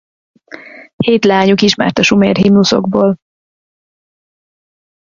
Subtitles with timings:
[1.05, 3.17] Hét leányuk ismert a sumer himnuszokból.